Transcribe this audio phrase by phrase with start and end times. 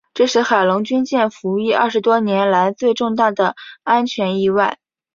[0.15, 4.79] 这是海龙军舰服役二十多年来最重大的安全意外。